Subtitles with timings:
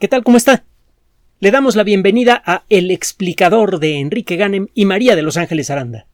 [0.00, 0.24] ¿Qué tal?
[0.24, 0.64] ¿Cómo está?
[1.38, 5.70] Le damos la bienvenida a El explicador de Enrique Ganem y María de Los Ángeles
[5.70, 6.06] Aranda.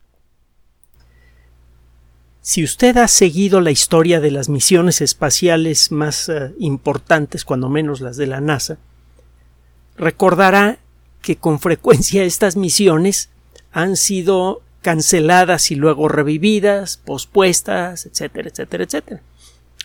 [2.42, 8.02] Si usted ha seguido la historia de las misiones espaciales más uh, importantes, cuando menos
[8.02, 8.76] las de la NASA,
[9.96, 10.78] recordará
[11.22, 13.30] que con frecuencia estas misiones
[13.72, 19.22] han sido canceladas y luego revividas, pospuestas, etcétera, etcétera, etcétera.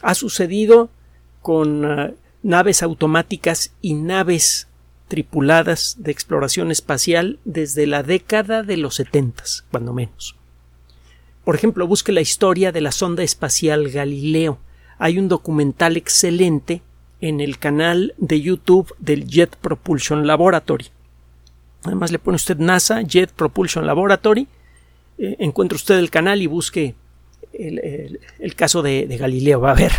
[0.01, 0.89] Ha sucedido
[1.41, 2.13] con uh,
[2.45, 4.67] naves automáticas y naves
[5.07, 10.35] tripuladas de exploración espacial desde la década de los setentas, cuando menos.
[11.43, 14.59] Por ejemplo, busque la historia de la sonda espacial Galileo.
[14.99, 16.83] Hay un documental excelente
[17.19, 20.85] en el canal de YouTube del Jet Propulsion Laboratory.
[21.83, 24.47] Además le pone usted NASA Jet Propulsion Laboratory,
[25.17, 26.93] eh, encuentra usted el canal y busque
[27.53, 29.61] el, caso de, de, Galileo.
[29.61, 29.91] Va a ver.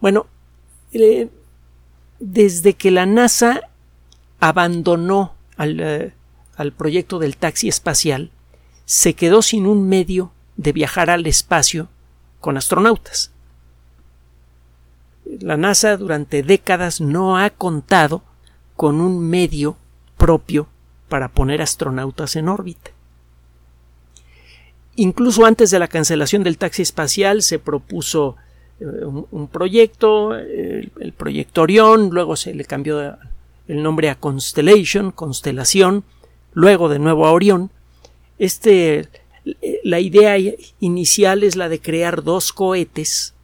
[0.00, 0.26] Bueno,
[2.18, 3.68] desde que la NASA
[4.40, 6.12] abandonó al, eh,
[6.56, 8.30] al proyecto del taxi espacial,
[8.84, 11.88] se quedó sin un medio de viajar al espacio
[12.40, 13.30] con astronautas.
[15.40, 18.22] La NASA durante décadas no ha contado
[18.76, 19.76] con un medio
[20.16, 20.68] propio
[21.08, 22.90] para poner astronautas en órbita.
[24.96, 28.36] Incluso antes de la cancelación del taxi espacial se propuso
[28.80, 33.16] un, un, proyecto, el, proyecto Orión, luego se le cambió
[33.68, 36.04] el nombre a Constellation, Constelación,
[36.52, 37.70] luego de nuevo a Orión.
[38.38, 39.08] Este,
[39.84, 40.36] la idea
[40.80, 43.34] inicial es la de crear dos cohetes,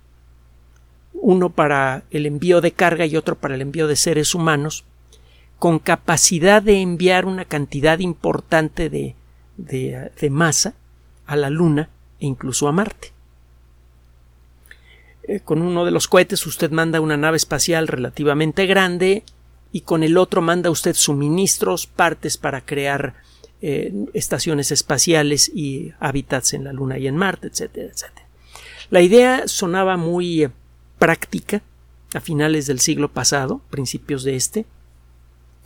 [1.12, 4.84] uno para el envío de carga y otro para el envío de seres humanos,
[5.58, 9.14] con capacidad de enviar una cantidad importante de,
[9.56, 10.74] de masa
[11.26, 13.12] a la Luna e incluso a Marte.
[15.30, 19.22] Eh, con uno de los cohetes usted manda una nave espacial relativamente grande
[19.70, 23.14] y con el otro manda usted suministros, partes para crear
[23.62, 28.26] eh, estaciones espaciales y hábitats en la Luna y en Marte, etcétera, etcétera.
[28.90, 30.50] La idea sonaba muy eh,
[30.98, 31.62] práctica
[32.12, 34.66] a finales del siglo pasado, principios de este.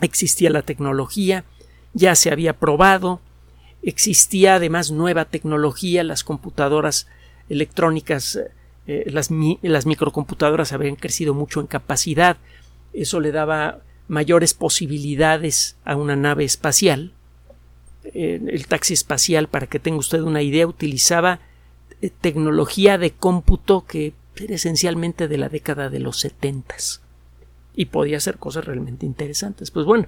[0.02, 1.46] Existía la tecnología,
[1.94, 3.22] ya se había probado,
[3.82, 7.06] existía además nueva tecnología, las computadoras
[7.48, 8.38] electrónicas,
[8.86, 12.36] las, mi, las microcomputadoras habían crecido mucho en capacidad,
[12.92, 17.12] eso le daba mayores posibilidades a una nave espacial.
[18.04, 21.40] Eh, el taxi espacial, para que tenga usted una idea, utilizaba
[22.00, 27.00] eh, tecnología de cómputo que era esencialmente de la década de los setentas
[27.74, 29.70] y podía hacer cosas realmente interesantes.
[29.70, 30.06] Pues bueno,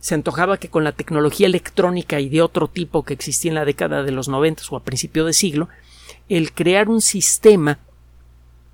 [0.00, 3.64] se antojaba que con la tecnología electrónica y de otro tipo que existía en la
[3.64, 5.68] década de los noventas o a principio de siglo,
[6.28, 7.78] el crear un sistema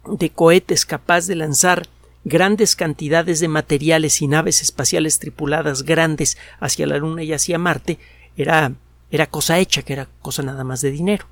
[0.06, 1.88] de cohetes capaz de lanzar
[2.24, 7.98] grandes cantidades de materiales y naves espaciales tripuladas grandes hacia la Luna y hacia Marte
[8.36, 8.72] era,
[9.10, 11.26] era cosa hecha, que era cosa nada más de dinero.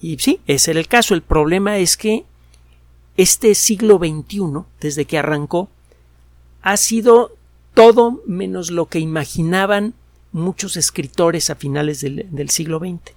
[0.00, 1.14] Y sí, ese era el caso.
[1.14, 2.24] El problema es que
[3.16, 5.68] este siglo XXI, desde que arrancó,
[6.62, 7.36] ha sido
[7.74, 9.94] todo menos lo que imaginaban
[10.32, 13.14] muchos escritores a finales del, del siglo XX.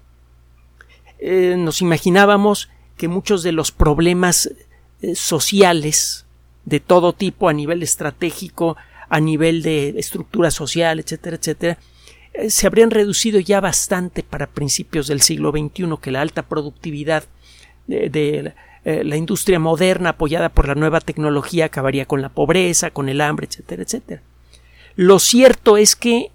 [1.19, 4.51] Eh, nos imaginábamos que muchos de los problemas
[5.01, 6.25] eh, sociales
[6.65, 8.77] de todo tipo a nivel estratégico,
[9.09, 11.77] a nivel de estructura social, etcétera, etcétera,
[12.33, 17.23] eh, se habrían reducido ya bastante para principios del siglo XXI, que la alta productividad
[17.87, 18.53] de,
[18.85, 23.21] eh, la industria moderna apoyada por la nueva tecnología acabaría con la pobreza, con el
[23.21, 24.21] hambre, etcétera, etcétera.
[24.95, 26.31] Lo cierto es que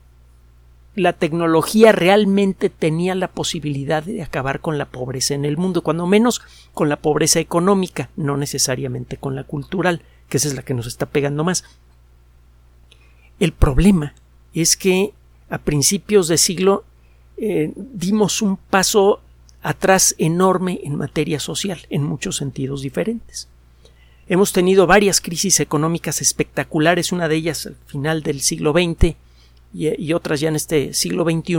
[0.99, 6.07] la tecnología realmente tenía la posibilidad de acabar con la pobreza en el mundo, cuando
[6.07, 6.43] menos
[6.75, 10.87] con la pobreza económica, no necesariamente con la cultural que esa es la que nos
[10.87, 11.65] está pegando más.
[13.41, 14.15] El problema
[14.55, 15.13] es que
[15.49, 16.85] a principios de siglo
[17.37, 19.21] eh, dimos un paso
[19.63, 23.49] atrás enorme en materia social, en muchos sentidos diferentes.
[24.29, 29.17] Hemos tenido varias crisis económicas espectaculares, una de ellas al final del siglo XX
[29.73, 31.59] y, otras ya en este siglo XXI,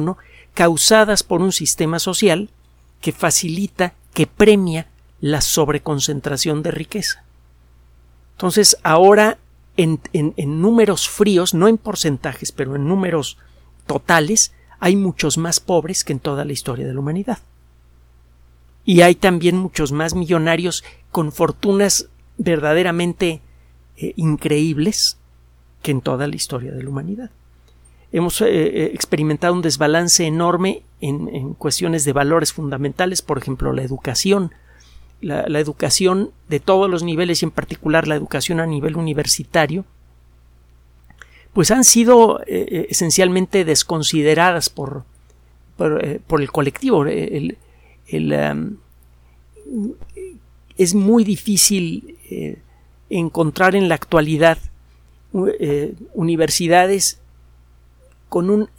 [0.53, 2.49] causadas por un sistema social
[3.01, 4.87] que facilita, que premia
[5.21, 7.23] la sobreconcentración de riqueza.
[8.33, 9.37] Entonces, ahora
[9.77, 13.37] en, en, en, números fríos, no en porcentajes, pero en números
[13.85, 17.39] totales, hay muchos más pobres que en toda la historia de la humanidad.
[18.85, 22.07] Y hay también muchos más millonarios con fortunas
[22.37, 23.41] verdaderamente
[23.97, 25.17] eh, increíbles
[25.81, 27.31] que en toda la historia de la humanidad.
[28.11, 33.71] Hemos eh, eh experimentado un desbalance enorme en, en cuestiones de valores fundamentales, por ejemplo,
[33.71, 34.51] la educación,
[35.21, 39.85] la, educación de todos los niveles y en particular la educación a nivel universitario
[41.53, 45.03] pues han sido eh, esencialmente desconsideradas por,
[45.75, 47.05] por, el colectivo.
[47.05, 47.57] El,
[50.77, 52.17] es muy difícil
[53.09, 54.59] encontrar en la actualidad
[56.13, 57.19] universidades
[58.29, 58.69] con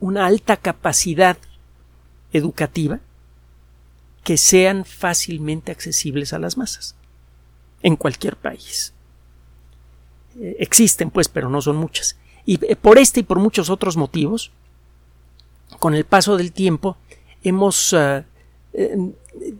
[0.00, 1.38] una alta capacidad
[2.32, 3.00] educativa
[4.24, 6.96] que sean fácilmente accesibles a las masas
[7.82, 8.92] en cualquier país.
[10.40, 12.16] Eh, existen, pues, pero no son muchas.
[12.44, 14.50] Y eh, por este y por muchos otros motivos,
[15.78, 16.96] con el paso del tiempo,
[17.44, 18.24] hemos eh,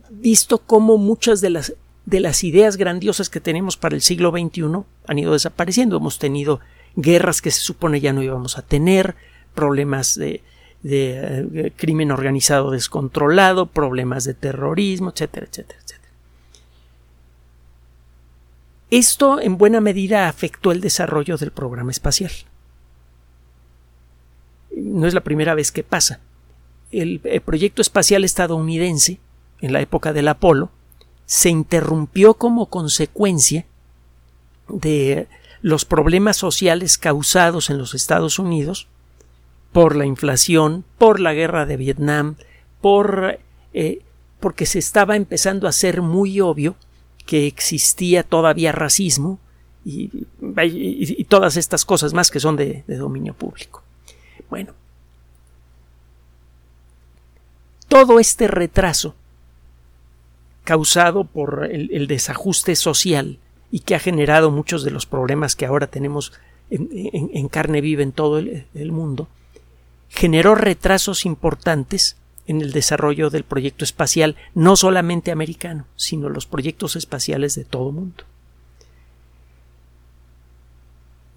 [0.09, 1.73] visto cómo muchas de las,
[2.05, 5.95] de las ideas grandiosas que tenemos para el siglo XXI han ido desapareciendo.
[5.95, 6.59] Hemos tenido
[6.97, 9.15] guerras que se supone ya no íbamos a tener,
[9.57, 10.43] problemas de,
[10.83, 16.13] eh, crimen organizado descontrolado, problemas de terrorismo, etcétera, etcétera, etcétera.
[18.91, 22.31] Esto en buena medida afectó el desarrollo del programa espacial.
[24.71, 26.19] No es la primera vez que pasa.
[26.91, 29.19] El proyecto espacial estadounidense,
[29.59, 30.69] en la época del Apolo,
[31.25, 33.65] se interrumpió como consecuencia
[34.69, 35.27] de
[35.61, 38.87] los problemas sociales causados en los Estados Unidos
[39.77, 42.35] por la inflación, por la guerra de Vietnam,
[42.81, 43.37] por
[43.75, 44.01] eh,
[44.39, 46.75] porque se estaba empezando a ser muy obvio
[47.27, 49.37] que existía todavía racismo
[49.85, 50.25] y,
[51.25, 53.83] todas estas cosas más que son de, dominio público.
[54.49, 54.73] Bueno,
[57.87, 59.13] todo este retraso
[60.63, 63.37] causado por el, desajuste social
[63.69, 66.33] y que ha generado muchos de los problemas que ahora tenemos
[66.71, 69.27] en, carne viva en todo el mundo,
[70.09, 72.17] generó retrasos importantes
[72.47, 77.89] en el desarrollo del proyecto espacial, no solamente americano, sino los proyectos espaciales de todo
[77.89, 78.23] el mundo.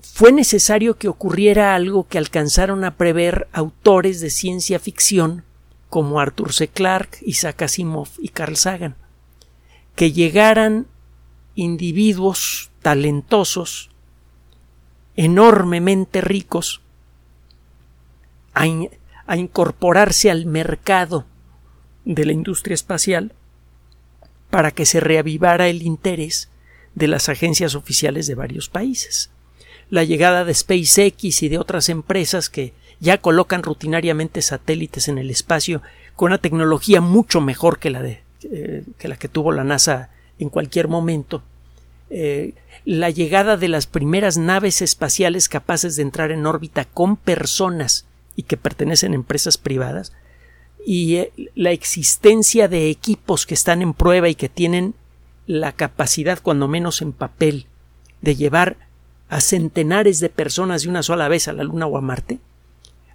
[0.00, 5.44] Fue necesario que ocurriera algo que alcanzaron a prever autores de ciencia ficción
[5.88, 6.68] como Arthur C.
[6.68, 8.96] Clarke, Isaac Asimov y Carl Sagan,
[9.96, 10.86] que llegaran
[11.54, 13.90] individuos talentosos,
[15.16, 16.80] enormemente ricos,
[18.54, 21.24] a, incorporarse al mercado
[22.04, 23.32] de la industria espacial
[24.50, 26.50] para que se reavivara el interés
[26.94, 29.30] de las agencias oficiales de varios países.
[29.88, 35.30] La llegada de SpaceX y de otras empresas que ya colocan rutinariamente satélites en el
[35.30, 35.82] espacio
[36.16, 40.10] con una tecnología mucho mejor que la, de, eh, que, la que tuvo la NASA
[40.38, 41.42] en cualquier momento.
[42.10, 42.54] Eh,
[42.84, 48.06] la llegada de las primeras naves espaciales capaces de entrar en órbita con personas
[48.40, 50.14] y que pertenecen a empresas privadas
[50.86, 54.94] y eh, la existencia de equipos que están en prueba y que tienen
[55.46, 57.66] la capacidad, cuando menos en papel,
[58.22, 58.78] de llevar
[59.28, 62.40] a centenares de personas de una sola vez a la Luna o a Marte,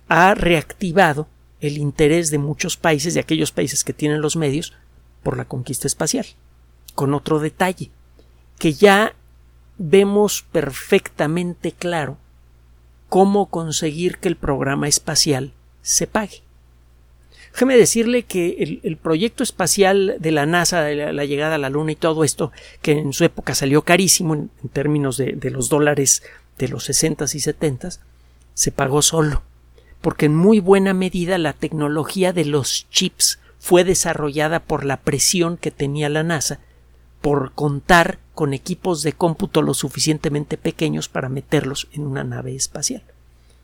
[0.10, 1.28] ha reactivado
[1.60, 4.74] el interés de muchos países, de aquellos países que tienen los medios,
[5.24, 6.28] por la conquista espacial.
[6.94, 7.90] Con otro detalle,
[8.60, 9.16] que ya
[9.80, 12.20] vemos perfectamente claro
[13.10, 16.42] cómo conseguir que el programa espacial se pague.
[17.54, 21.94] Déjeme decirle que el, proyecto espacial de la NASA, de la, llegada a la Luna
[21.94, 26.22] y todo esto, que en su época salió carísimo en, términos de, de, los dólares
[26.58, 27.90] de los 60 y 70,
[28.54, 29.42] se pagó solo,
[30.02, 35.56] porque en muy buena medida la tecnología de los chips fue desarrollada por la presión
[35.56, 36.60] que tenía la NASA
[37.26, 43.02] por contar con equipos de cómputo lo suficientemente pequeños para meterlos en una nave espacial.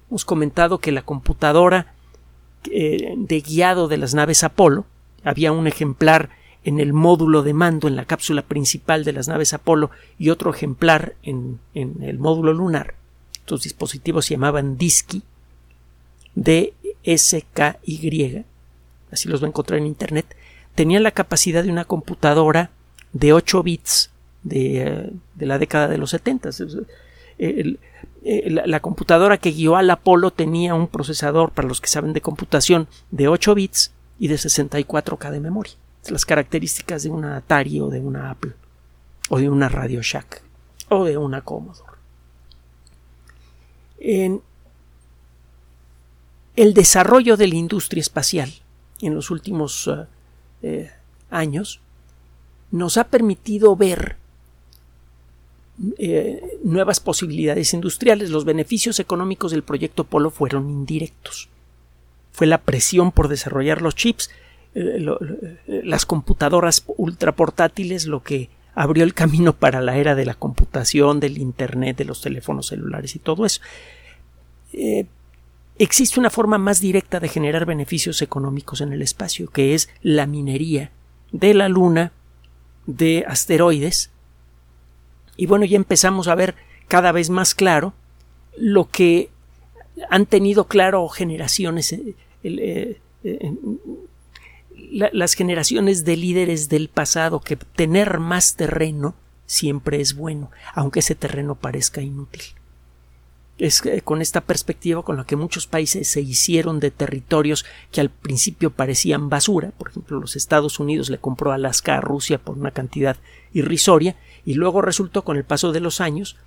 [0.10, 1.94] Hemos comentado que la computadora
[2.72, 4.88] eh, de guiado de las naves Apolo,
[5.24, 6.32] había un ejemplar
[6.64, 10.50] en el módulo de mando en la cápsula principal de las naves Apolo y otro
[10.50, 12.96] ejemplar en, el módulo lunar.
[13.34, 15.22] Estos dispositivos se llamaban DSKY,
[16.34, 16.84] D-S-K-Y,
[19.12, 20.36] así los va a encontrar en Internet,
[20.74, 22.72] tenían la capacidad de una computadora
[23.14, 24.10] de 8 bits
[24.44, 26.50] de, la década de los 70.
[28.66, 32.88] la, computadora que guió al Apolo tenía un procesador, para los que saben de computación,
[33.12, 35.74] de 8 bits y de 64K de memoria.
[36.10, 38.54] Las características de una Atari o de una Apple,
[39.30, 40.42] o de una Radio Shack,
[40.90, 41.92] o de una Commodore.
[44.00, 44.42] En
[46.56, 48.52] el desarrollo de la industria espacial
[49.02, 50.06] en los últimos eh,
[50.62, 50.92] eh,
[51.30, 51.82] años
[52.72, 54.18] nos ha permitido ver
[55.98, 58.30] eh, nuevas posibilidades industriales.
[58.30, 61.50] Los beneficios económicos del proyecto Polo fueron indirectos.
[62.32, 64.30] Fue la presión por desarrollar los chips,
[64.76, 65.04] eh,
[65.68, 71.20] eh, las computadoras ultraportátiles, lo que abrió el camino para la era de la computación,
[71.20, 73.62] del Internet, de los teléfonos celulares y todo eso.
[75.78, 80.28] existe una forma más directa de generar beneficios económicos en el espacio, que es la
[80.28, 80.92] minería
[81.32, 82.12] de la Luna,
[82.86, 84.12] de asteroides.
[85.38, 86.56] Y bueno, ya empezamos a ver
[86.88, 87.94] cada vez más claro
[88.58, 89.30] lo que
[90.10, 93.54] han tenido claro generaciones, eh, eh,
[95.14, 101.16] las generaciones de líderes del pasado, que tener más terreno siempre es bueno, aunque ese
[101.16, 102.44] terreno parezca inútil
[103.62, 108.10] es con esta perspectiva con la que muchos países se hicieron de territorios que al
[108.10, 109.70] principio parecían basura.
[109.78, 113.18] Por ejemplo, los Estados Unidos le compró Alaska a Rusia por una cantidad
[113.54, 114.16] irrisoria
[114.46, 116.38] y luego resultó con el paso de los años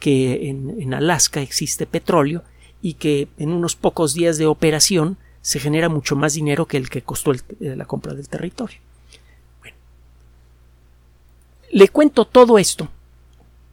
[0.00, 2.42] que en, Alaska existe petróleo
[2.82, 6.90] y que en unos pocos días de operación se genera mucho más dinero que el
[6.90, 8.78] que costó eh, la compra del territorio.
[11.70, 12.88] Le cuento todo esto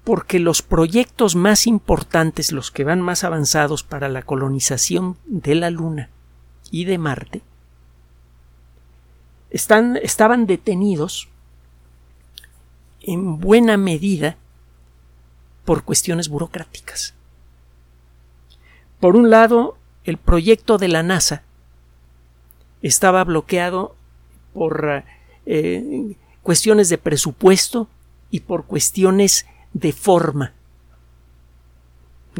[0.04, 5.70] porque los proyectos más importantes, los que van más avanzados para la colonización de la
[5.70, 6.10] Luna
[6.72, 7.42] y de Marte,
[9.52, 11.28] están, estaban detenidos
[13.02, 14.38] en buena medida
[15.66, 17.14] por cuestiones burocráticas.
[19.00, 21.44] Por un lado, el proyecto de la NASA
[22.82, 23.96] estaba bloqueado
[24.54, 25.04] por
[25.46, 27.88] eh, cuestiones de presupuesto
[28.32, 30.54] y por cuestiones de forma.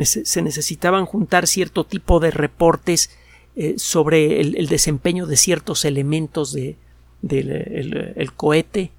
[0.04, 3.12] Se necesitaban juntar cierto tipo de reportes
[3.56, 6.78] eh, sobre el, desempeño de ciertos elementos del
[7.22, 8.92] de, el, cohete,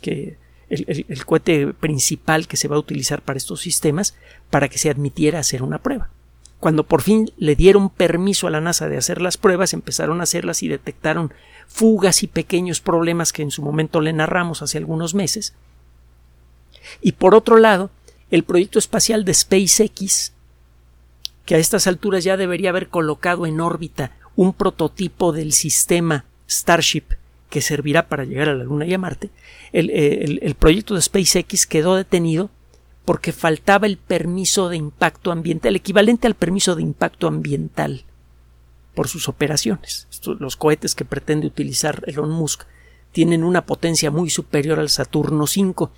[0.00, 0.38] que,
[0.70, 4.16] el, cohete principal que se va a utilizar para estos sistemas,
[4.48, 6.08] para que se admitiera hacer una prueba.
[6.60, 10.24] Cuando por fin le dieron permiso a la NASA de hacer las pruebas, empezaron a
[10.24, 11.32] hacerlas y detectaron
[11.68, 15.54] fugas y pequeños problemas que en su momento le narramos hace algunos meses,
[17.00, 17.90] y por otro lado,
[18.30, 20.32] el proyecto espacial de SpaceX,
[21.44, 27.04] que a estas alturas ya debería haber colocado en órbita un prototipo del sistema Starship
[27.50, 29.30] que servirá para llegar a la Luna y a Marte,
[29.72, 32.48] el, proyecto de SpaceX quedó detenido
[33.04, 38.04] porque faltaba el permiso de impacto ambiental, el equivalente al permiso de impacto ambiental
[38.94, 40.06] por sus operaciones.
[40.38, 42.62] los cohetes que pretende utilizar Elon Musk
[43.12, 45.88] tienen una potencia muy superior al Saturno V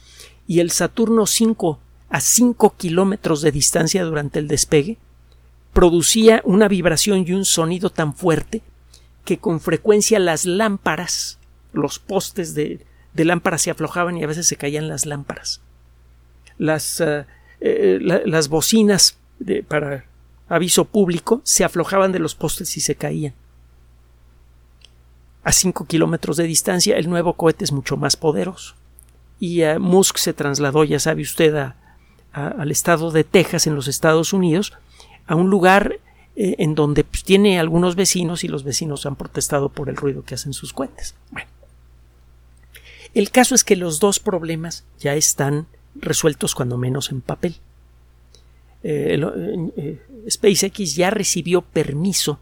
[0.47, 1.79] y el Saturno 5
[2.11, 4.99] a 5 kilómetros de distancia durante el despegue
[5.73, 8.63] producía una vibración y un sonido tan fuerte
[9.25, 11.39] que con frecuencia las lámparas,
[11.73, 12.85] los postes de,
[13.15, 15.61] lámparas se aflojaban y a veces se caían las lámparas.
[16.59, 17.25] Las, eh,
[17.61, 19.17] eh, las bocinas
[19.69, 20.05] para
[20.49, 23.33] aviso público se aflojaban de los postes y se caían.
[25.45, 28.75] A 5 kilómetros de distancia el nuevo cohete es mucho más poderoso
[29.43, 31.73] y Musk se trasladó, ya sabe usted,
[32.31, 34.73] al estado de Texas, en los Estados Unidos,
[35.27, 35.99] a un lugar
[36.37, 40.25] eh, en donde pues, tiene algunos vecinos y los vecinos han protestado por el ruido
[40.25, 41.17] que hacen sus cohetes.
[41.33, 41.49] Bueno,
[43.15, 47.57] el caso es que los dos problemas ya están resueltos cuando menos en papel.
[48.85, 49.21] Eh,
[49.77, 52.39] eh, SpaceX ya recibió permiso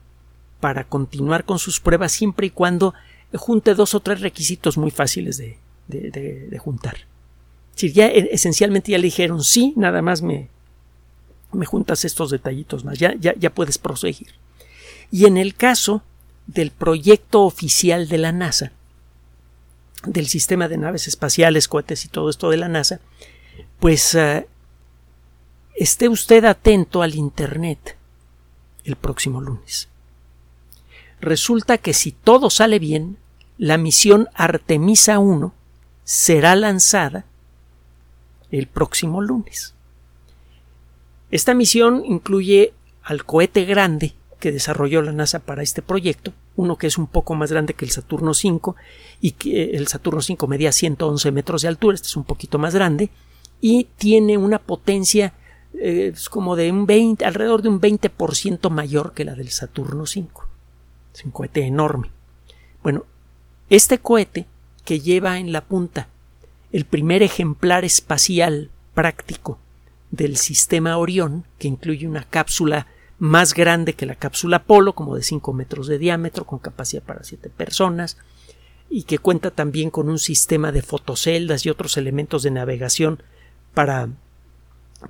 [0.60, 2.92] para continuar con sus pruebas siempre y cuando
[3.32, 5.56] junte dos o tres requisitos muy fáciles de,
[5.90, 6.96] de, juntar.
[7.76, 10.48] Ya e, esencialmente ya le dijeron sí, nada más me,
[11.52, 14.28] me juntas estos detallitos más, ya, ya, ya puedes proseguir.
[15.10, 16.02] Y en el caso
[16.46, 18.72] del proyecto oficial de la NASA,
[20.06, 23.00] del sistema de naves espaciales, cohetes y todo esto de la NASA,
[23.78, 24.46] pues eh,
[25.74, 27.96] esté usted atento al Internet
[28.84, 29.88] el próximo lunes.
[31.20, 33.18] Resulta que si todo sale bien,
[33.58, 35.52] la misión Artemisa 1
[36.04, 37.24] será lanzada
[38.50, 39.74] el próximo lunes.
[41.30, 46.86] Esta misión incluye al cohete grande que desarrolló la NASA para este proyecto, uno que
[46.86, 48.74] es un poco más grande que el Saturno V
[49.20, 52.74] y que el Saturno V medía 111 metros de altura, este es un poquito más
[52.74, 53.10] grande
[53.60, 55.34] y tiene una potencia
[55.74, 60.26] eh, como de un 20, alrededor de un 20% mayor que la del Saturno V.
[61.14, 62.10] Es un cohete enorme.
[62.82, 63.04] Bueno,
[63.68, 64.46] este cohete
[64.84, 66.08] que lleva en la punta
[66.72, 69.58] el primer ejemplar espacial práctico
[70.10, 72.86] del sistema Orión, que incluye una cápsula
[73.18, 77.22] más grande que la cápsula Apolo, como de 5 metros de diámetro, con capacidad para
[77.22, 78.16] 7 personas,
[78.88, 83.22] y que cuenta también con un sistema de fotoceldas y otros elementos de navegación
[83.74, 84.08] para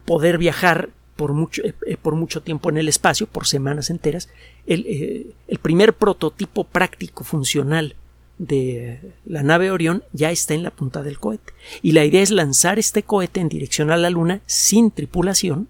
[0.04, 4.28] poder viajar por mucho, eh, por mucho tiempo en el espacio, por semanas enteras,
[4.66, 7.94] el, eh, el primer prototipo práctico funcional
[8.40, 11.52] de la nave Orión ya está en la punta del cohete.
[11.82, 15.68] Y la idea es lanzar este cohete en dirección a la Luna sin tripulación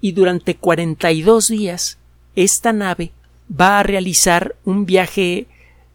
[0.00, 1.98] y durante 42 días
[2.34, 3.12] esta nave
[3.48, 5.46] va a realizar un viaje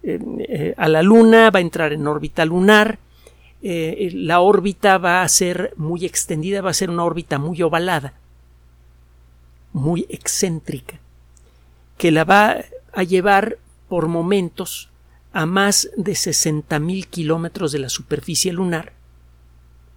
[0.03, 2.99] eh, eh, a la Luna, va a entrar en órbita lunar,
[3.63, 8.13] eh, la órbita va a ser muy extendida, va a ser una órbita muy ovalada,
[9.73, 10.99] muy excéntrica,
[11.97, 12.57] que la va
[12.93, 13.57] a llevar
[13.89, 14.90] por momentos
[15.33, 18.93] a más de 60.000 kilómetros de la superficie lunar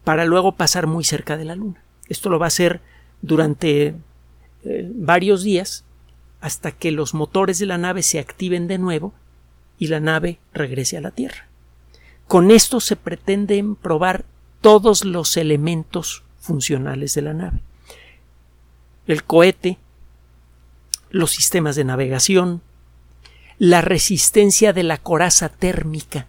[0.05, 1.83] para luego pasar muy cerca de la Luna.
[2.09, 2.81] Esto lo va a hacer
[3.23, 3.95] durante
[4.95, 5.85] varios días
[6.41, 9.15] hasta que los motores de la nave se activen de nuevo
[9.79, 11.49] y la nave regrese a la Tierra.
[12.29, 14.25] Con esto se pretenden probar
[14.61, 17.61] todos los elementos funcionales de la nave.
[19.07, 19.79] El cohete,
[21.11, 22.63] los sistemas de navegación,
[23.59, 26.27] la resistencia de la coraza térmica.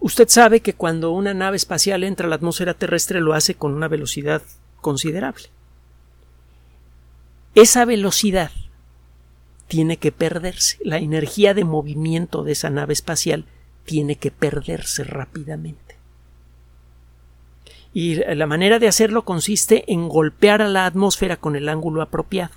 [0.00, 3.74] Usted sabe que cuando una nave espacial entra a la atmósfera terrestre lo hace con
[3.74, 4.42] una velocidad
[4.80, 5.44] considerable.
[7.54, 8.50] Esa velocidad
[9.66, 10.78] tiene que perderse.
[10.82, 13.46] La energía de movimiento de esa nave espacial
[13.84, 15.96] tiene que perderse rápidamente.
[17.92, 22.52] Y la manera de hacerlo consiste en golpear a la atmósfera con el ángulo apropiado.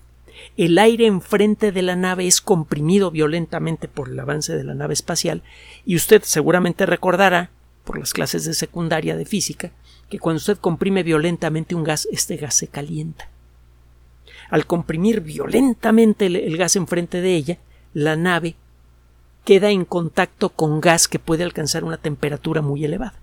[0.58, 4.94] El aire enfrente de la nave es comprimido violentamente por el avance de la nave
[4.94, 5.42] espacial
[5.86, 7.52] y usted seguramente recordará,
[7.84, 9.72] por las clases de secundaria de física,
[10.10, 13.30] que cuando usted comprime violentamente un gas, este gas se calienta.
[14.50, 17.58] Al comprimir violentamente el, gas enfrente de ella,
[17.94, 18.56] la nave
[19.46, 23.16] queda en contacto con gas que puede alcanzar una temperatura muy elevada.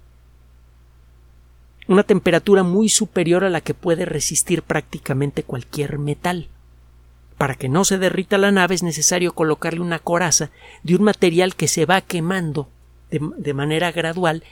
[1.88, 6.48] Una temperatura muy superior a la que puede resistir prácticamente cualquier metal.
[7.38, 10.50] Para que no se derrita la nave es necesario colocarle una coraza
[10.82, 12.68] de un material que se va quemando
[13.10, 14.42] de manera gradual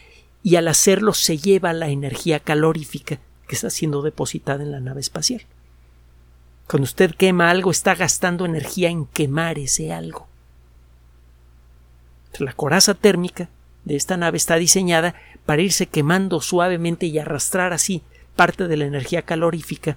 [0.43, 5.00] y al hacerlo se lleva la energía calorífica que está siendo depositada en la nave
[5.00, 5.43] espacial.
[6.69, 10.29] Cuando usted quema algo, está gastando energía en quemar ese algo.
[12.38, 13.49] La coraza térmica
[13.85, 15.14] de esta nave está diseñada
[15.47, 18.03] para irse quemando suavemente y arrastrar así
[18.35, 19.97] parte de la energía calorífica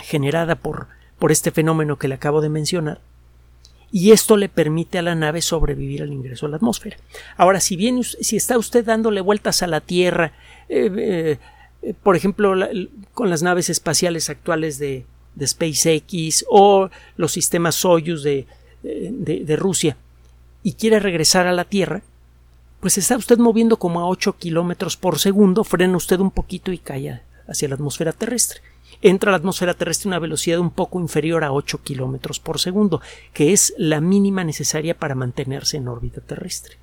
[0.00, 3.00] generada por, por este fenómeno que le acabo de mencionar.
[3.90, 6.98] Y esto le permite a la nave sobrevivir al ingreso a la atmósfera.
[7.36, 10.32] Ahora, si bien si está usted dándole vueltas a la Tierra,
[10.68, 11.38] eh,
[11.82, 12.54] eh, por ejemplo,
[13.14, 15.06] con las naves espaciales actuales de,
[15.40, 18.46] SpaceX o los sistemas Soyuz de,
[18.82, 19.96] de, Rusia
[20.64, 22.02] y quiere regresar a la Tierra,
[22.80, 26.78] pues está usted moviendo como a 8 kilómetros por segundo, frena usted un poquito y
[26.78, 28.60] cae hacia la atmósfera terrestre.
[29.00, 32.58] Entra a la atmósfera terrestre a una velocidad un poco inferior a 8 kilómetros por
[32.58, 33.00] segundo,
[33.32, 36.76] que es la mínima necesaria para mantenerse en órbita terrestre.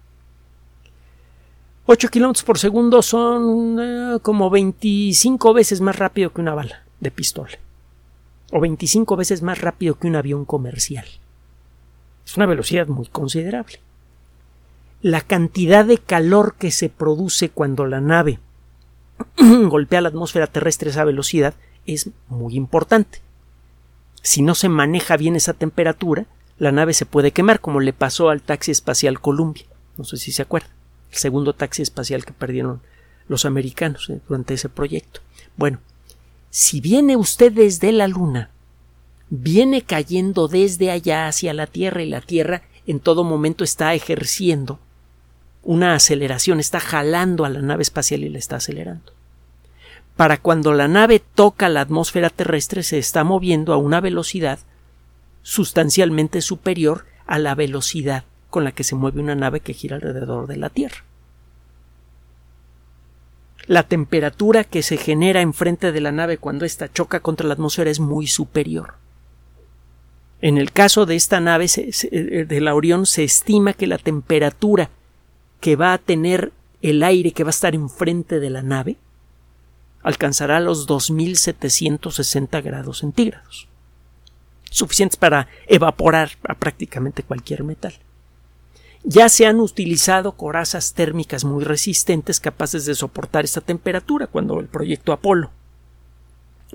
[1.88, 7.12] 8 kilómetros por segundo son eh, como 25 veces más rápido que una bala de
[7.12, 7.60] pistola
[8.52, 11.06] o 25 veces más rápido que un avión comercial.
[12.26, 13.80] Es una velocidad muy considerable.
[15.02, 18.40] La cantidad de calor que se produce cuando la nave
[19.38, 21.54] golpea la atmósfera terrestre a esa velocidad
[21.86, 23.22] es muy importante.
[24.22, 26.26] Si no se maneja bien esa temperatura,
[26.58, 29.66] la nave se puede quemar, como le pasó al taxi espacial Columbia.
[29.98, 30.70] No sé si se acuerda.
[31.12, 32.82] El segundo taxi espacial que perdieron
[33.28, 35.22] los americanos eh, durante ese proyecto.
[35.58, 35.80] Bueno,
[36.50, 38.50] si viene usted desde la Luna,
[39.30, 44.80] viene cayendo desde allá hacia la Tierra y la Tierra en todo momento está ejerciendo
[45.64, 49.15] una aceleración, está jalando a la nave espacial y la está acelerando.
[50.16, 54.60] Para cuando la nave toca la atmósfera terrestre se está moviendo a una velocidad
[55.42, 60.48] sustancialmente superior a la velocidad con la que se mueve una nave que gira alrededor
[60.48, 61.04] de la Tierra
[63.68, 67.90] la temperatura que se genera enfrente de la nave cuando ésta choca contra la atmósfera
[67.90, 68.96] es muy superior.
[70.42, 74.90] En el caso de esta nave eh, de la Orión se estima que la temperatura
[75.60, 76.52] que va a tener
[76.82, 78.98] el aire que va a estar enfrente de la nave
[80.06, 83.68] alcanzará los 2760 grados centígrados,
[84.70, 87.96] suficientes para evaporar a prácticamente cualquier metal.
[89.04, 94.68] Ya se han utilizado corazas térmicas muy resistentes capaces de soportar esta temperatura cuando el
[94.68, 95.50] proyecto Apolo.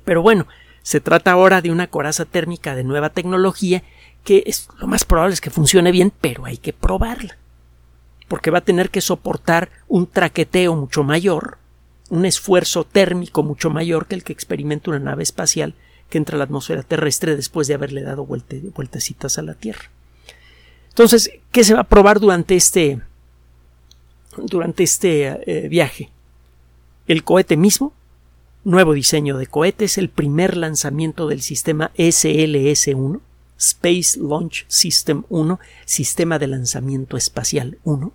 [0.05, 0.49] Pero bueno,
[0.83, 3.85] se trata ahora de una coraza térmica de nueva tecnología
[4.25, 7.39] que es lo más probable es que funcione bien, pero hay que probarla.
[8.27, 11.60] Porque va a tener que soportar un traqueteo mucho mayor,
[12.11, 15.75] un esfuerzo térmico mucho mayor que el que experimenta una nave espacial
[16.11, 19.91] que entra a la atmósfera terrestre después de haberle dado vueltecitas a la Tierra.
[20.89, 23.01] Entonces, ¿qué se va a probar durante este,
[24.37, 26.11] durante este eh, viaje?
[27.07, 27.93] El cohete mismo,
[28.65, 33.21] nuevo diseño de cohete, es el primer lanzamiento del sistema SLS-1,
[33.57, 38.13] Space Launch System 1, Sistema de Lanzamiento Espacial 1,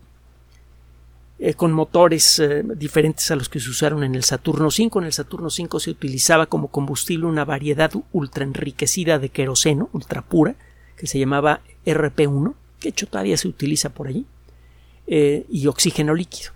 [1.37, 4.89] eh, con motores eh, diferentes a los que se usaron en el Saturno V.
[4.99, 10.21] En el Saturno V se utilizaba como combustible una variedad ultra enriquecida de queroseno, ultra
[10.21, 10.55] pura,
[10.95, 14.25] que se llamaba RP1, que hecho todavía se utiliza por allí,
[15.07, 16.51] eh, y oxígeno líquido.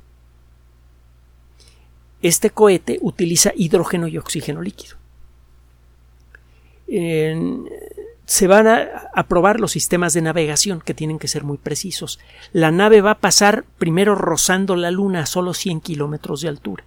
[2.21, 4.95] Este cohete utiliza hidrógeno y oxígeno líquido.
[8.29, 12.19] Se van a, probar los sistemas de navegación que tienen que ser muy precisos.
[12.53, 16.83] La nave va a pasar primero rozando la Luna a solo 100 kilómetros de altura,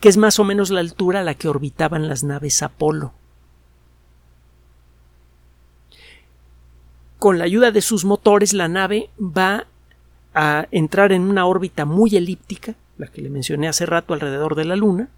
[0.00, 3.12] que es más o menos la altura a la que orbitaban las naves Apolo.
[7.20, 9.68] Con la ayuda de sus motores, la nave va
[10.34, 14.64] a entrar en una órbita muy elíptica la que le mencioné hace rato alrededor de
[14.64, 15.08] la Luna,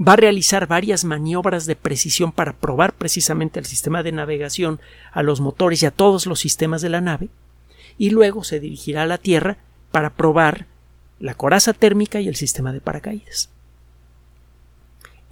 [0.00, 4.80] va a realizar varias maniobras de precisión para probar precisamente el sistema de navegación,
[5.12, 7.28] a los motores y a todos los sistemas de la nave,
[7.98, 9.56] y luego se dirigirá a la Tierra
[9.90, 10.66] para probar
[11.18, 13.48] la coraza térmica y el sistema de paracaídas.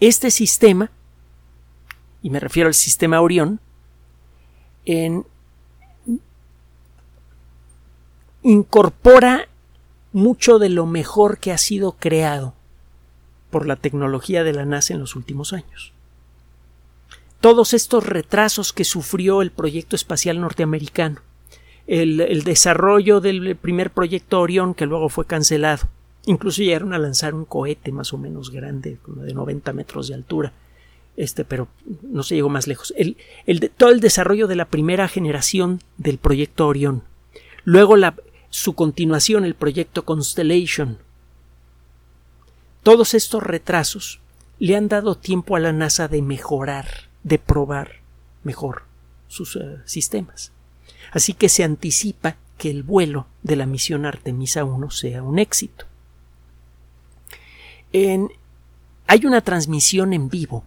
[0.00, 0.90] Este sistema,
[2.22, 3.60] y me refiero al sistema Orión,
[8.42, 9.48] incorpora
[10.12, 12.54] mucho de lo mejor que ha sido creado
[13.54, 15.92] por la tecnología de la NASA en los últimos años.
[17.40, 21.20] Todos estos retrasos que sufrió el proyecto espacial norteamericano,
[21.86, 25.86] el, desarrollo del primer proyecto Orión que luego fue cancelado,
[26.26, 30.14] incluso llegaron a lanzar un cohete más o menos grande, como de 90 metros de
[30.14, 30.52] altura,
[31.16, 31.68] este, pero
[32.02, 32.92] no se llegó más lejos.
[32.96, 33.16] El,
[33.76, 37.04] todo el desarrollo de la primera generación del proyecto Orión,
[37.62, 38.16] luego la,
[38.50, 40.98] su continuación, el proyecto Constellation.
[42.84, 44.20] Todos estos retrasos
[44.58, 46.86] le han dado tiempo a la NASA de mejorar,
[47.22, 48.02] de probar
[48.42, 48.82] mejor
[49.26, 50.52] sus eh, sistemas.
[51.10, 55.86] Así que se anticipa que el vuelo de la misión Artemisa 1 sea un éxito.
[57.92, 60.64] hay una transmisión en vivo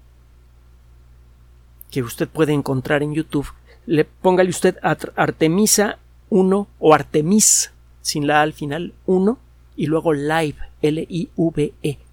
[1.91, 3.47] que usted puede encontrar en YouTube.
[3.85, 5.99] Le póngale usted Artemisa
[6.31, 9.37] 1 o Artemis sin la A al final, 1
[9.75, 12.06] y luego live, L-I-V-E.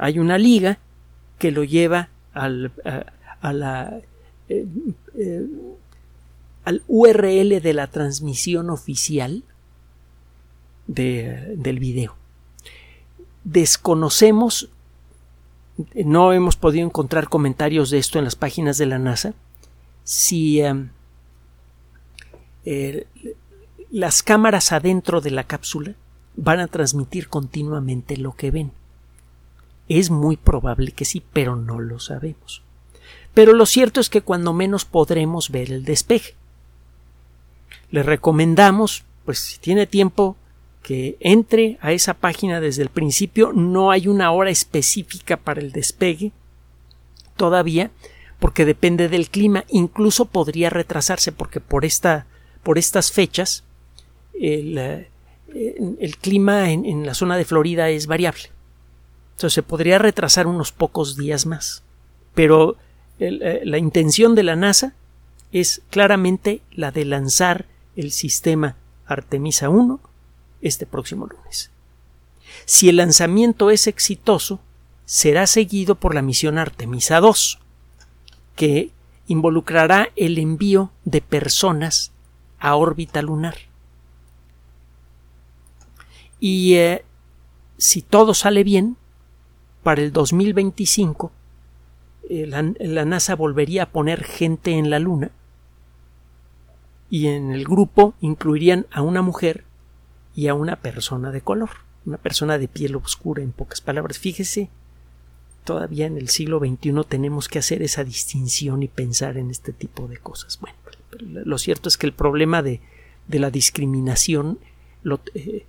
[0.00, 0.78] Hay una liga
[1.38, 4.66] que lo lleva al, eh,
[5.14, 5.46] eh,
[6.64, 9.44] al URL de la transmisión oficial
[10.86, 12.16] de, del video.
[13.44, 14.70] Desconocemos,
[15.94, 19.34] no hemos podido encontrar comentarios de esto en las páginas de la NASA,
[20.02, 20.62] si
[22.64, 23.06] eh,
[23.90, 25.94] las cámaras adentro de la cápsula
[26.36, 28.79] van a transmitir continuamente lo que ven.
[29.90, 32.62] Es muy probable que sí, pero no lo sabemos.
[33.34, 36.36] Pero lo cierto es que cuando menos podremos ver el despeje.
[37.90, 40.36] Le recomendamos, pues si tiene tiempo,
[40.84, 43.52] que entre a esa página desde el principio.
[43.52, 46.30] No hay una hora específica para el despegue
[47.36, 47.90] todavía,
[48.38, 49.64] porque depende del clima.
[49.70, 52.26] Incluso podría retrasarse, porque por esta,
[52.62, 53.64] por estas fechas,
[54.38, 58.50] el, el clima en, la zona de Florida es variable.
[59.48, 61.82] Se podría retrasar unos pocos días más.
[62.34, 62.76] Pero
[63.18, 64.94] eh, la intención de la NASA
[65.52, 68.76] es claramente la de lanzar el sistema
[69.06, 70.00] Artemisa 1
[70.60, 71.70] este próximo lunes.
[72.64, 74.60] Si el lanzamiento es exitoso,
[75.04, 77.58] será seguido por la misión Artemisa 2,
[78.56, 78.90] que
[79.26, 82.12] involucrará el envío de personas
[82.58, 83.56] a órbita lunar.
[86.38, 87.04] Y eh,
[87.76, 88.96] si todo sale bien,
[89.82, 91.32] para el 2025
[92.30, 95.32] eh, la, NASA volvería a poner gente en la Luna
[97.10, 99.64] y en el grupo incluirían a una mujer
[100.36, 101.70] y a una persona de color,
[102.06, 104.20] una persona de piel oscura, en pocas palabras.
[104.20, 104.70] Fíjese,
[105.64, 110.06] todavía en el siglo XXI tenemos que hacer esa distinción y pensar en este tipo
[110.06, 110.60] de cosas.
[110.60, 110.76] Bueno,
[111.18, 112.80] lo cierto es que el problema de,
[113.28, 114.60] la discriminación
[115.34, 115.66] eh,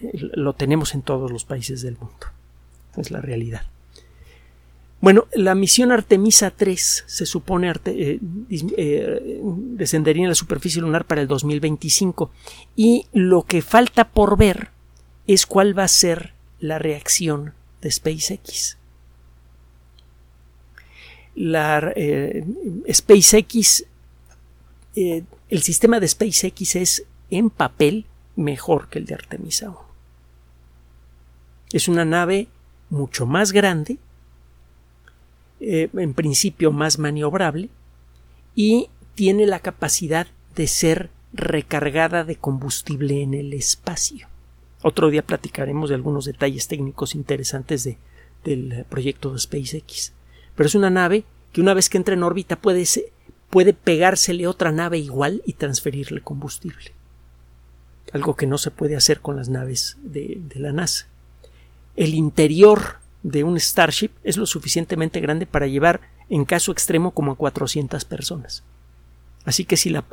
[0.00, 2.28] lo tenemos en todos los países del mundo.
[2.98, 3.62] Es la realidad.
[5.00, 8.18] Bueno, la misión Artemisa 3 se supone eh,
[8.50, 12.32] eh, descendería en la superficie lunar para el 2025
[12.74, 14.70] y lo que falta por ver
[15.28, 18.76] es cuál va a ser la reacción de SpaceX.
[21.36, 22.44] La eh,
[22.92, 23.84] SpaceX,
[24.96, 29.78] el sistema de SpaceX es en papel mejor que el de Artemisa 1.
[31.72, 32.48] Es una nave
[32.90, 33.98] mucho más grande,
[35.60, 37.68] eh, en principio más maniobrable
[38.54, 44.28] y tiene la capacidad de ser recargada de combustible en el espacio.
[44.82, 47.98] Otro día platicaremos de algunos detalles técnicos interesantes de,
[48.44, 50.12] del proyecto de SpaceX.
[50.54, 52.84] Pero es una nave que una vez que entra en órbita puede,
[53.50, 56.92] puede pegársele otra nave igual y transferirle combustible.
[58.12, 61.08] Algo que no se puede hacer con las naves de la NASA.
[61.98, 67.32] El interior de un Starship es lo suficientemente grande para llevar, en caso extremo, como
[67.32, 68.62] a 400 personas.
[69.44, 70.04] Así que si la,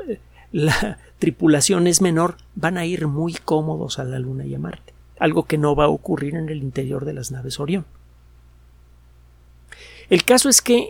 [0.51, 4.95] la tripulación es menor, van a ir muy cómodos a la Luna y a Marte,
[5.19, 7.85] algo que no va a ocurrir en el interior de las naves Orión.
[10.09, 10.89] El caso es que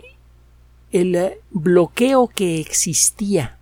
[0.92, 3.58] el eh, bloqueo que existía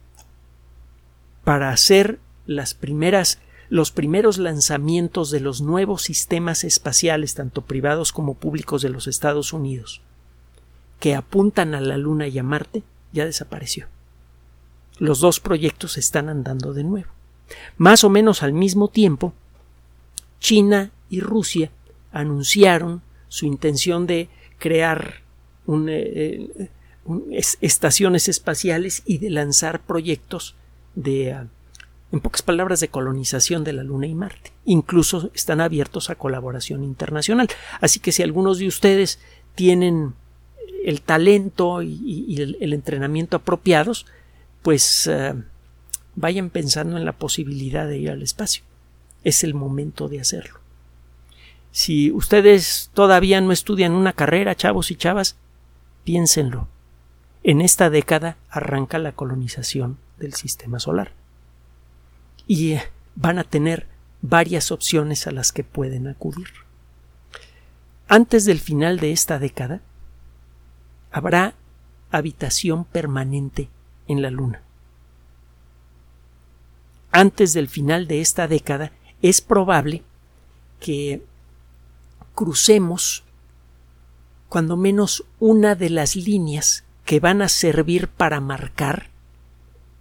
[1.42, 8.34] para hacer las primeras los primeros lanzamientos de los nuevos sistemas espaciales, tanto privados como
[8.34, 10.00] públicos de los Estados Unidos,
[11.00, 13.86] que apuntan a la Luna y a Marte, ya desapareció.
[14.98, 17.08] Los dos proyectos están andando de nuevo.
[17.76, 19.32] Más o menos al mismo tiempo,
[20.40, 21.70] China y Rusia
[22.12, 25.22] anunciaron su intención de crear
[25.66, 26.70] eh, eh,
[27.60, 30.54] estaciones espaciales y de lanzar proyectos
[30.94, 31.48] de ah,
[32.14, 34.52] en pocas palabras, de colonización de la Luna y Marte.
[34.64, 37.48] Incluso están abiertos a colaboración internacional.
[37.80, 39.18] Así que si algunos de ustedes
[39.56, 40.14] tienen
[40.84, 44.06] el talento y, el, entrenamiento apropiados,
[44.62, 45.34] pues eh,
[46.14, 48.62] vayan pensando en la posibilidad de ir al espacio.
[49.24, 50.60] Es el momento de hacerlo.
[51.72, 55.34] Si ustedes todavía no estudian una carrera, chavos y chavas,
[56.04, 56.68] piénsenlo.
[57.42, 61.23] En esta década arranca la colonización del sistema solar
[62.46, 62.82] y eh,
[63.14, 63.86] van a tener
[64.22, 66.48] varias opciones a las que pueden acudir.
[68.08, 69.80] Antes del final de esta década,
[71.10, 71.54] habrá
[72.10, 73.68] habitación permanente
[74.08, 74.62] en la Luna.
[77.12, 80.02] Antes del final de esta década, es probable
[80.80, 81.22] que
[82.34, 83.24] crucemos
[84.48, 89.10] cuando menos una de las líneas que van a servir para marcar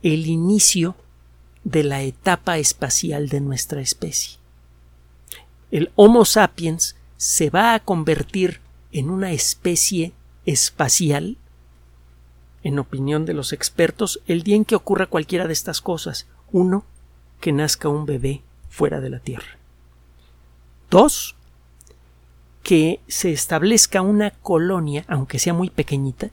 [0.01, 0.95] el inicio
[1.63, 4.37] de la etapa espacial de nuestra especie.
[5.71, 8.59] El Homo sapiens se va a convertir
[8.91, 10.13] en una especie
[10.45, 11.37] espacial,
[12.63, 16.27] en opinión de los expertos, el día en que ocurra cualquiera de estas cosas.
[16.51, 16.85] Uno,
[17.39, 19.57] que nazca un bebé fuera de la Tierra.
[20.89, 21.35] Dos,
[22.61, 26.29] que se establezca una colonia, aunque sea muy pequeñita,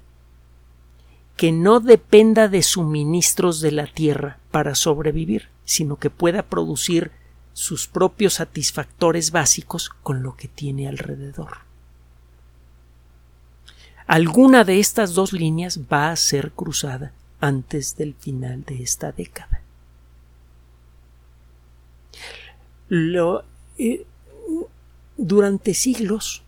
[1.37, 7.13] que no dependa de suministros de la tierra para sobrevivir, sino que pueda producir
[7.53, 11.59] sus propios satisfactores básicos con lo que tiene alrededor.
[14.07, 19.63] Alguna de estas dos líneas va a ser cruzada antes del final de esta década.
[23.79, 24.05] Eh,
[25.17, 26.43] durante siglos,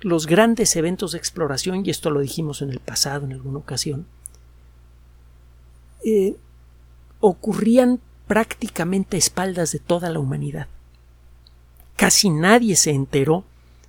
[0.00, 4.06] los grandes eventos de exploración, y esto lo dijimos en el pasado en alguna ocasión,
[6.04, 6.36] eh,
[7.22, 10.66] ocurrían prácticamente a espaldas de toda la humanidad.
[11.96, 13.44] Casi nadie se enteró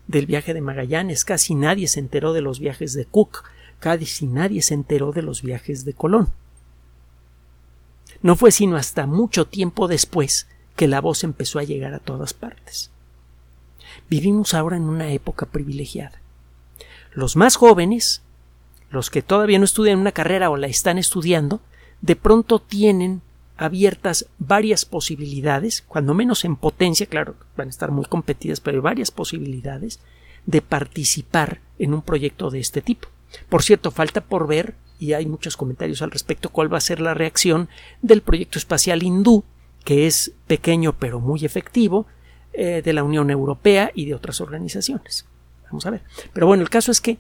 [0.08, 3.44] del viaje de Magallanes, casi nadie se enteró de los viajes de Cook,
[3.80, 6.32] casi nadie se enteró de los viajes de Colón.
[8.22, 12.34] No fue sino hasta mucho tiempo después que la voz empezó a llegar a todas
[12.34, 12.92] partes.
[14.10, 16.22] Vivimos ahora en una época privilegiada.
[17.14, 18.22] Los más jóvenes,
[18.92, 21.62] los que todavía no estudian una carrera o la están estudiando,
[22.04, 23.22] de pronto tienen
[23.56, 28.82] abiertas varias posibilidades, cuando menos en potencia, claro, van a estar muy competidas, pero hay
[28.82, 30.02] varias posibilidades
[30.46, 33.08] de participar en un proyecto de este tipo.
[33.48, 37.00] Por cierto, falta por ver, y hay muchos comentarios al respecto, cuál va a ser
[37.00, 37.70] la reacción
[38.02, 39.46] del proyecto espacial hindú,
[39.86, 42.06] que es pequeño pero muy efectivo,
[42.52, 45.26] eh, de la Unión Europea y de otras organizaciones.
[45.68, 46.02] Vamos a ver.
[46.34, 47.18] Pero bueno, el caso es que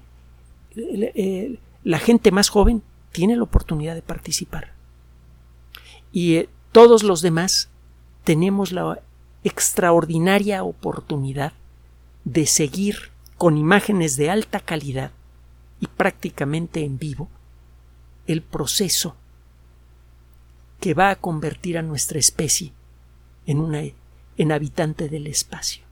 [0.76, 4.72] eh, la gente más joven tiene la oportunidad de participar.
[6.13, 7.69] Y eh, todos los demás
[8.23, 9.02] tenemos la
[9.43, 11.52] extraordinaria oportunidad
[12.23, 15.12] de seguir con imágenes de alta calidad
[15.82, 17.28] y prácticamente en vivo
[18.28, 19.17] el proceso
[20.80, 22.71] que va a convertir a nuestra especie
[23.45, 23.82] en una
[24.38, 25.84] en habitante del espacio.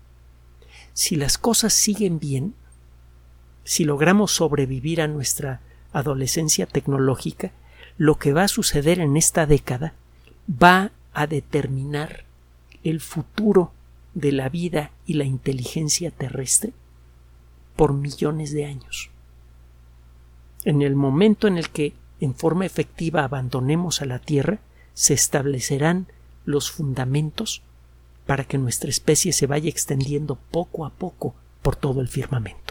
[0.94, 2.56] Si las cosas siguen bien,
[3.64, 5.62] si logramos sobrevivir a nuestra
[5.94, 7.52] adolescencia tecnológica,
[7.98, 9.94] lo que va a suceder en esta década
[10.52, 12.26] va a determinar
[12.84, 13.72] el futuro
[14.14, 16.74] de la vida y la inteligencia terrestre
[17.76, 19.10] por millones de años.
[20.64, 24.60] En el momento en el que en forma efectiva abandonemos a la Tierra,
[24.94, 26.08] se establecerán
[26.46, 27.64] los fundamentos
[28.28, 32.71] para que nuestra especie se vaya extendiendo poco a poco por todo el firmamento.